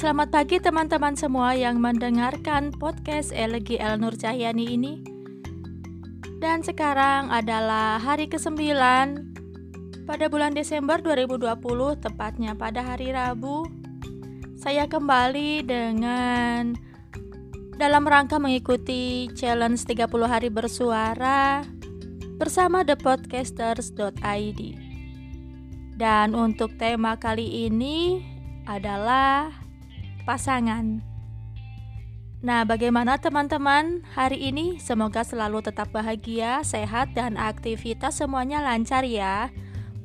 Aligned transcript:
Selamat 0.00 0.32
pagi 0.32 0.56
teman-teman 0.56 1.12
semua 1.12 1.52
yang 1.52 1.76
mendengarkan 1.76 2.72
podcast 2.72 3.36
Elegi 3.36 3.76
El 3.76 4.00
Nur 4.00 4.16
Cahyani 4.16 4.64
ini. 4.72 5.04
Dan 6.40 6.64
sekarang 6.64 7.28
adalah 7.28 8.00
hari 8.00 8.24
ke-9 8.24 8.64
pada 10.08 10.24
bulan 10.32 10.56
Desember 10.56 11.04
2020, 11.04 12.00
tepatnya 12.00 12.56
pada 12.56 12.80
hari 12.80 13.12
Rabu. 13.12 13.68
Saya 14.56 14.88
kembali 14.88 15.68
dengan 15.68 16.80
dalam 17.76 18.08
rangka 18.08 18.40
mengikuti 18.40 19.28
challenge 19.36 19.84
30 19.84 20.08
hari 20.24 20.48
bersuara 20.48 21.60
bersama 22.40 22.88
thepodcasters.id. 22.88 24.60
Dan 26.00 26.32
untuk 26.32 26.72
tema 26.80 27.20
kali 27.20 27.68
ini 27.68 28.24
adalah 28.64 29.59
pasangan. 30.24 31.00
Nah, 32.40 32.64
bagaimana 32.64 33.20
teman-teman 33.20 34.00
hari 34.16 34.48
ini? 34.48 34.80
Semoga 34.80 35.20
selalu 35.20 35.60
tetap 35.60 35.92
bahagia, 35.92 36.64
sehat, 36.64 37.12
dan 37.12 37.36
aktivitas 37.36 38.16
semuanya 38.16 38.64
lancar 38.64 39.04
ya. 39.04 39.52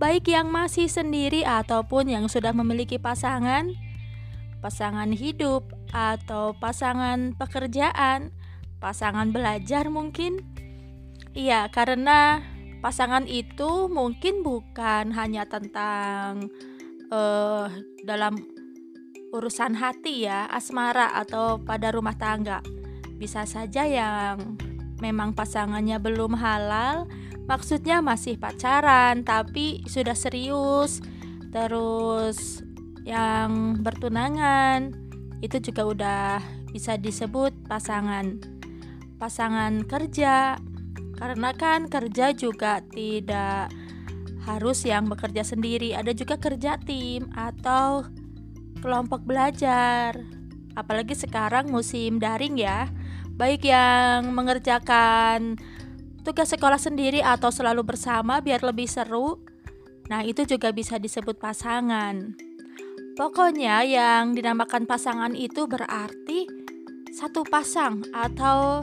Baik 0.00 0.32
yang 0.32 0.48
masih 0.48 0.88
sendiri 0.88 1.44
ataupun 1.44 2.08
yang 2.08 2.24
sudah 2.32 2.56
memiliki 2.56 2.96
pasangan, 2.96 3.76
pasangan 4.64 5.12
hidup, 5.12 5.68
atau 5.92 6.56
pasangan 6.56 7.36
pekerjaan, 7.36 8.32
pasangan 8.80 9.28
belajar 9.28 9.92
mungkin. 9.92 10.40
Iya, 11.36 11.68
karena 11.68 12.40
pasangan 12.80 13.28
itu 13.28 13.92
mungkin 13.92 14.40
bukan 14.40 15.12
hanya 15.12 15.44
tentang 15.44 16.48
uh, 17.12 17.68
dalam 18.08 18.40
urusan 19.32 19.80
hati 19.80 20.28
ya, 20.28 20.44
asmara 20.52 21.16
atau 21.16 21.56
pada 21.64 21.88
rumah 21.88 22.14
tangga. 22.14 22.60
Bisa 23.16 23.48
saja 23.48 23.88
yang 23.88 24.60
memang 25.00 25.32
pasangannya 25.32 25.96
belum 25.96 26.36
halal, 26.36 27.08
maksudnya 27.48 28.04
masih 28.04 28.36
pacaran 28.36 29.24
tapi 29.24 29.80
sudah 29.88 30.14
serius. 30.14 31.00
Terus 31.48 32.60
yang 33.08 33.80
bertunangan 33.80 34.92
itu 35.40 35.58
juga 35.58 35.82
udah 35.88 36.28
bisa 36.70 37.00
disebut 37.00 37.56
pasangan. 37.66 38.36
Pasangan 39.16 39.88
kerja. 39.88 40.60
Karena 41.16 41.54
kan 41.54 41.86
kerja 41.86 42.34
juga 42.34 42.82
tidak 42.82 43.70
harus 44.42 44.82
yang 44.82 45.06
bekerja 45.06 45.46
sendiri, 45.46 45.94
ada 45.94 46.10
juga 46.10 46.34
kerja 46.34 46.74
tim 46.82 47.30
atau 47.30 48.02
kelompok 48.82 49.22
belajar. 49.22 50.18
Apalagi 50.74 51.14
sekarang 51.14 51.70
musim 51.70 52.18
daring 52.18 52.58
ya. 52.58 52.90
Baik 53.38 53.70
yang 53.70 54.34
mengerjakan 54.34 55.56
tugas 56.26 56.50
sekolah 56.50 56.82
sendiri 56.82 57.22
atau 57.22 57.54
selalu 57.54 57.94
bersama 57.94 58.42
biar 58.42 58.66
lebih 58.66 58.90
seru. 58.90 59.38
Nah, 60.10 60.26
itu 60.26 60.42
juga 60.44 60.74
bisa 60.74 60.98
disebut 60.98 61.38
pasangan. 61.38 62.34
Pokoknya 63.14 63.84
yang 63.86 64.34
dinamakan 64.34 64.88
pasangan 64.88 65.36
itu 65.36 65.68
berarti 65.68 66.48
satu 67.12 67.44
pasang 67.44 68.02
atau 68.16 68.82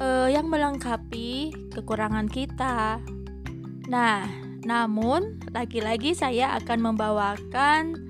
uh, 0.00 0.28
yang 0.28 0.48
melengkapi 0.48 1.52
kekurangan 1.76 2.26
kita. 2.32 2.96
Nah, 3.92 4.24
namun 4.64 5.36
lagi-lagi 5.52 6.16
saya 6.16 6.56
akan 6.56 6.92
membawakan 6.92 8.07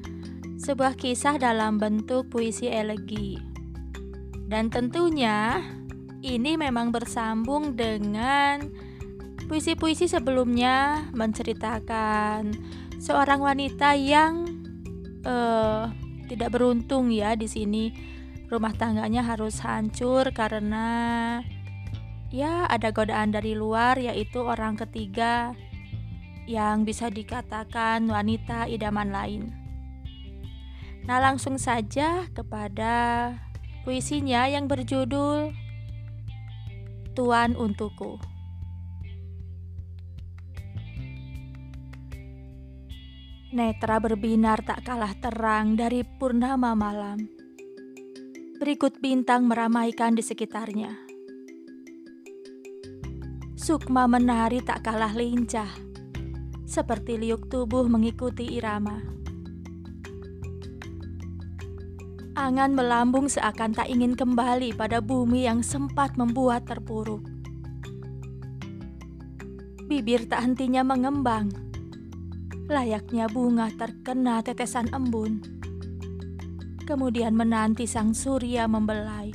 sebuah 0.59 0.98
kisah 0.98 1.39
dalam 1.39 1.78
bentuk 1.78 2.27
puisi 2.34 2.67
elegi. 2.67 3.38
Dan 4.49 4.75
tentunya 4.75 5.62
ini 6.19 6.59
memang 6.59 6.91
bersambung 6.91 7.78
dengan 7.78 8.66
puisi-puisi 9.47 10.10
sebelumnya 10.10 11.09
menceritakan 11.15 12.53
seorang 12.99 13.41
wanita 13.41 13.94
yang 13.94 14.50
uh, 15.22 15.88
tidak 16.27 16.53
beruntung 16.53 17.09
ya 17.15 17.38
di 17.38 17.49
sini 17.49 17.94
rumah 18.53 18.75
tangganya 18.75 19.25
harus 19.25 19.62
hancur 19.62 20.28
karena 20.34 21.38
ya 22.28 22.69
ada 22.69 22.93
godaan 22.93 23.32
dari 23.32 23.56
luar 23.56 23.97
yaitu 23.97 24.44
orang 24.44 24.77
ketiga 24.77 25.56
yang 26.49 26.88
bisa 26.88 27.12
dikatakan 27.12 28.09
wanita 28.09 28.69
idaman 28.69 29.12
lain. 29.12 29.57
Nah, 31.08 31.24
langsung 31.24 31.56
saja 31.56 32.28
kepada 32.36 33.32
puisinya 33.88 34.44
yang 34.44 34.69
berjudul 34.69 35.56
Tuan 37.16 37.56
Untukku. 37.56 38.20
Netra 43.56 43.96
berbinar 43.96 44.60
tak 44.60 44.84
kalah 44.84 45.16
terang 45.16 45.80
dari 45.80 46.04
purnama 46.04 46.76
malam. 46.76 47.16
Berikut 48.60 49.00
bintang 49.00 49.48
meramaikan 49.48 50.12
di 50.12 50.20
sekitarnya. 50.20 50.92
Sukma 53.56 54.04
menari 54.04 54.60
tak 54.60 54.84
kalah 54.84 55.16
lincah, 55.16 55.72
seperti 56.69 57.16
liuk 57.16 57.48
tubuh 57.48 57.88
mengikuti 57.88 58.44
irama. 58.60 59.00
Angan 62.38 62.71
melambung 62.71 63.26
seakan 63.26 63.75
tak 63.75 63.91
ingin 63.91 64.15
kembali 64.15 64.71
pada 64.78 65.03
bumi 65.03 65.50
yang 65.50 65.59
sempat 65.59 66.15
membuat 66.15 66.71
terpuruk. 66.71 67.26
Bibir 69.91 70.22
tak 70.31 70.47
hentinya 70.47 70.87
mengembang, 70.87 71.50
layaknya 72.71 73.26
bunga 73.26 73.75
terkena 73.75 74.38
tetesan 74.47 74.87
embun. 74.94 75.43
Kemudian 76.87 77.34
menanti 77.34 77.91
sang 77.91 78.15
surya 78.15 78.70
membelai. 78.70 79.34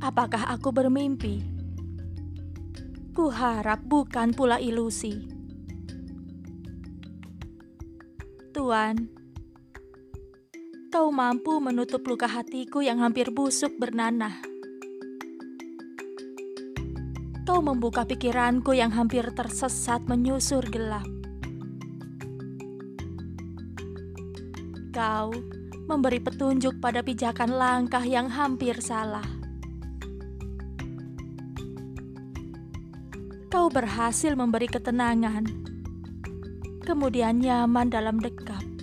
Apakah 0.00 0.48
aku 0.48 0.72
bermimpi? 0.72 1.44
Ku 3.12 3.28
harap 3.28 3.84
bukan 3.84 4.32
pula 4.32 4.56
ilusi. 4.56 5.28
Tuan, 8.56 9.15
kau 10.96 11.12
mampu 11.12 11.60
menutup 11.60 12.00
luka 12.08 12.24
hatiku 12.24 12.80
yang 12.80 13.04
hampir 13.04 13.28
busuk 13.28 13.68
bernanah. 13.76 14.40
Kau 17.44 17.60
membuka 17.60 18.08
pikiranku 18.08 18.72
yang 18.72 18.88
hampir 18.96 19.28
tersesat 19.36 20.08
menyusur 20.08 20.64
gelap. 20.72 21.04
Kau 24.88 25.36
memberi 25.84 26.16
petunjuk 26.16 26.80
pada 26.80 27.04
pijakan 27.04 27.52
langkah 27.60 28.00
yang 28.00 28.32
hampir 28.32 28.80
salah. 28.80 29.28
Kau 33.52 33.68
berhasil 33.68 34.32
memberi 34.32 34.72
ketenangan, 34.72 35.44
kemudian 36.88 37.44
nyaman 37.44 37.92
dalam 37.92 38.16
dekap. 38.16 38.75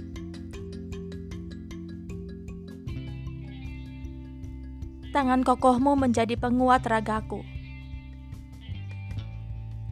Tangan 5.14 5.46
kokohmu 5.46 5.94
menjadi 5.94 6.34
penguat 6.34 6.90
ragaku. 6.90 7.46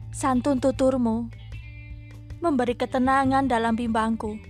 Santun 0.10 0.58
tuturmu 0.58 1.30
memberi 2.42 2.74
ketenangan 2.74 3.46
dalam 3.46 3.78
bimbangku. 3.78 4.42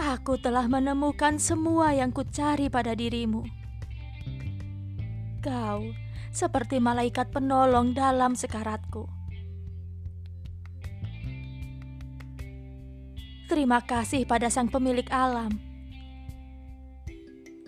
Aku 0.00 0.40
telah 0.40 0.64
menemukan 0.64 1.36
semua 1.36 1.92
yang 1.92 2.08
kucari 2.08 2.72
pada 2.72 2.96
dirimu. 2.96 3.44
Kau 5.44 5.84
seperti 6.32 6.80
malaikat 6.80 7.28
penolong 7.28 7.92
dalam 7.92 8.32
sekaratku. 8.32 9.04
Terima 13.46 13.84
kasih 13.84 14.24
pada 14.24 14.48
sang 14.48 14.72
pemilik 14.72 15.06
alam 15.12 15.65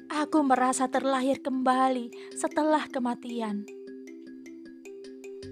Aku 0.08 0.40
merasa 0.40 0.88
terlahir 0.88 1.44
kembali 1.44 2.32
setelah 2.32 2.88
kematian. 2.88 3.68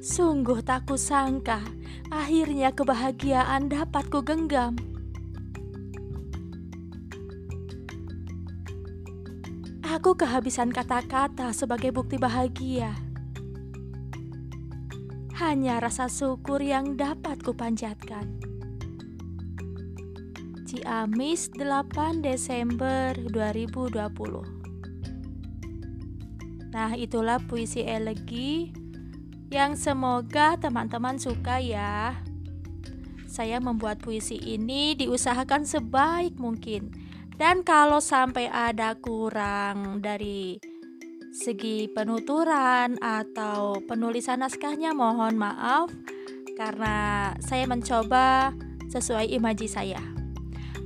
Sungguh 0.00 0.64
tak 0.64 0.88
kusangka 0.88 1.60
akhirnya 2.08 2.72
kebahagiaan 2.72 3.68
dapat 3.68 4.08
ku 4.08 4.24
genggam. 4.24 4.80
Aku 9.84 10.16
kehabisan 10.16 10.72
kata-kata 10.72 11.52
sebagai 11.52 11.92
bukti 11.92 12.16
bahagia. 12.16 12.96
Hanya 15.36 15.84
rasa 15.84 16.08
syukur 16.08 16.64
yang 16.64 16.96
dapat 16.96 17.44
kupanjatkan. 17.44 18.45
Ciamis 20.76 21.48
8 21.56 22.20
Desember 22.20 23.16
2020 23.32 23.96
Nah 26.68 26.92
itulah 26.92 27.40
puisi 27.40 27.80
elegi 27.80 28.68
yang 29.48 29.72
semoga 29.72 30.60
teman-teman 30.60 31.16
suka 31.16 31.56
ya. 31.64 32.20
Saya 33.24 33.56
membuat 33.56 34.04
puisi 34.04 34.36
ini 34.36 34.92
diusahakan 35.00 35.64
sebaik 35.64 36.36
mungkin. 36.36 36.92
Dan 37.40 37.64
kalau 37.64 38.04
sampai 38.04 38.52
ada 38.52 38.92
kurang 39.00 40.04
dari 40.04 40.60
segi 41.32 41.88
penuturan 41.88 43.00
atau 43.00 43.80
penulisan 43.88 44.44
naskahnya 44.44 44.96
mohon 44.96 45.36
maaf 45.36 45.92
Karena 46.56 47.32
saya 47.44 47.68
mencoba 47.68 48.56
sesuai 48.88 49.28
imaji 49.36 49.68
saya 49.68 50.15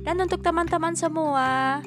dan 0.01 0.17
untuk 0.17 0.41
teman-teman 0.41 0.97
semua 0.97 1.81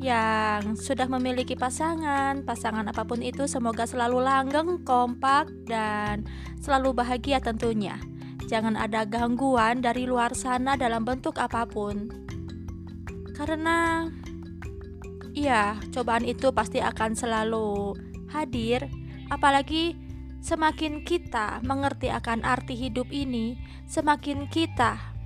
yang 0.00 0.80
sudah 0.80 1.04
memiliki 1.12 1.52
pasangan, 1.52 2.40
pasangan 2.40 2.88
apa 2.88 3.04
pun 3.04 3.20
itu 3.20 3.44
semoga 3.44 3.84
selalu 3.84 4.24
langgeng, 4.24 4.80
kompak, 4.80 5.52
dan 5.68 6.24
selalu 6.64 6.96
bahagia 6.96 7.36
tentunya. 7.36 8.00
Jangan 8.48 8.80
ada 8.80 9.04
gangguan 9.04 9.84
dari 9.84 10.08
luar 10.08 10.32
sana 10.32 10.80
dalam 10.80 11.04
bentuk 11.04 11.36
apa 11.36 11.68
pun. 11.68 12.08
Karena 13.36 14.08
ya, 15.36 15.76
cobaan 15.92 16.24
itu 16.24 16.48
pasti 16.48 16.80
akan 16.80 17.12
selalu 17.12 17.92
hadir, 18.32 18.88
apalagi 19.28 20.00
semakin 20.40 21.04
kita 21.04 21.60
mengerti 21.60 22.08
akan 22.08 22.40
arti 22.40 22.72
hidup 22.72 23.12
ini, 23.12 23.60
semakin 23.84 24.48
kita 24.48 25.19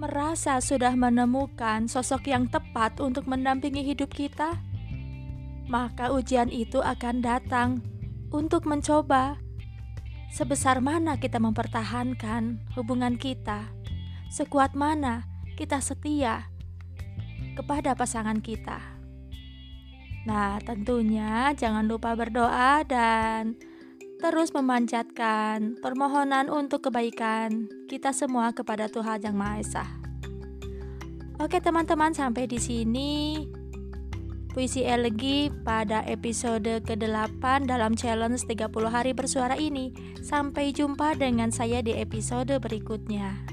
merasa 0.00 0.58
sudah 0.58 0.96
menemukan 0.96 1.86
sosok 1.86 2.32
yang 2.32 2.48
tepat 2.48 2.96
untuk 2.98 3.28
mendampingi 3.28 3.84
hidup 3.84 4.08
kita, 4.12 4.56
maka 5.68 6.10
ujian 6.12 6.48
itu 6.48 6.80
akan 6.80 7.20
datang 7.20 7.84
untuk 8.32 8.64
mencoba 8.64 9.36
sebesar 10.32 10.80
mana 10.80 11.20
kita 11.20 11.36
mempertahankan 11.36 12.64
hubungan 12.72 13.20
kita, 13.20 13.68
sekuat 14.32 14.72
mana 14.72 15.28
kita 15.60 15.78
setia 15.84 16.48
kepada 17.52 17.92
pasangan 17.92 18.40
kita. 18.40 18.80
Nah, 20.24 20.56
tentunya 20.62 21.52
jangan 21.52 21.84
lupa 21.84 22.14
berdoa 22.14 22.86
dan 22.86 23.58
terus 24.22 24.54
memanjatkan 24.54 25.82
permohonan 25.82 26.46
untuk 26.46 26.86
kebaikan 26.86 27.66
kita 27.90 28.14
semua 28.14 28.54
kepada 28.54 28.86
Tuhan 28.86 29.18
Yang 29.18 29.34
Maha 29.36 29.56
Esa. 29.58 29.84
Oke 31.42 31.58
teman-teman 31.58 32.14
sampai 32.14 32.46
di 32.46 32.62
sini 32.62 33.42
puisi 34.54 34.86
elegi 34.86 35.50
pada 35.50 36.06
episode 36.06 36.86
ke-8 36.86 37.66
dalam 37.66 37.98
challenge 37.98 38.46
30 38.46 38.70
hari 38.86 39.10
bersuara 39.10 39.58
ini. 39.58 39.90
Sampai 40.22 40.70
jumpa 40.70 41.18
dengan 41.18 41.50
saya 41.50 41.82
di 41.82 41.98
episode 41.98 42.54
berikutnya. 42.62 43.51